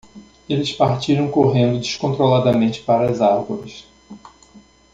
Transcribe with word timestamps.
Eles 0.49 0.71
partiram 0.73 1.29
correndo 1.29 1.77
descontroladamente 1.79 2.81
para 2.81 3.11
as 3.11 3.21
árvores. 3.21 3.85